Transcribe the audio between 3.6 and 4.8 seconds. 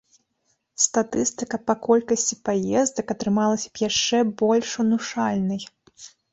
б яшчэ больш